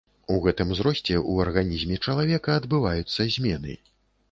[0.35, 3.79] У гэтым узросце ў арганізме чалавека адбываюцца змены.